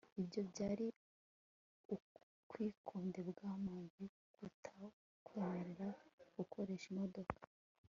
ibyo 0.21 0.41
byari 0.49 0.85
ubwikunde 1.93 3.19
bwa 3.29 3.51
manzi 3.63 4.03
kutakwemerera 4.33 5.89
gukoresha 6.37 6.87
imodoka 6.93 7.41